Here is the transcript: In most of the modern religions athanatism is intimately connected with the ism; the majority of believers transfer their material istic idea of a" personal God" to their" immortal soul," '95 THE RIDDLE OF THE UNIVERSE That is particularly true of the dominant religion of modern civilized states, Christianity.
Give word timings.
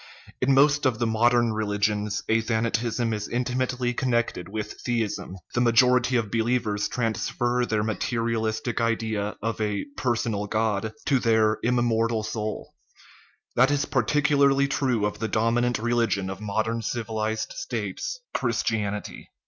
In 0.41 0.55
most 0.55 0.87
of 0.87 0.97
the 0.97 1.05
modern 1.05 1.53
religions 1.53 2.23
athanatism 2.27 3.13
is 3.13 3.29
intimately 3.29 3.93
connected 3.93 4.49
with 4.49 4.83
the 4.83 5.03
ism; 5.03 5.35
the 5.53 5.61
majority 5.61 6.15
of 6.15 6.31
believers 6.31 6.87
transfer 6.87 7.67
their 7.67 7.83
material 7.83 8.41
istic 8.45 8.81
idea 8.81 9.35
of 9.43 9.61
a" 9.61 9.85
personal 10.03 10.47
God" 10.47 10.91
to 11.05 11.19
their" 11.19 11.59
immortal 11.61 12.23
soul," 12.23 12.73
'95 13.55 13.55
THE 13.55 13.61
RIDDLE 13.61 13.63
OF 13.63 13.67
THE 13.69 13.69
UNIVERSE 13.69 13.69
That 13.69 13.73
is 13.77 13.91
particularly 13.91 14.67
true 14.67 15.05
of 15.05 15.19
the 15.19 15.27
dominant 15.27 15.77
religion 15.77 16.29
of 16.31 16.41
modern 16.41 16.81
civilized 16.81 17.53
states, 17.53 18.19
Christianity. 18.33 19.29